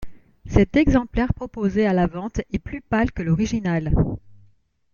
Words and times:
Cet 0.47 0.77
exemplaire 0.77 1.31
proposé 1.31 1.85
à 1.85 1.93
la 1.93 2.07
vente 2.07 2.39
est 2.51 2.57
plus 2.57 2.81
pâle 2.81 3.11
que 3.11 3.21
l'original. 3.21 3.93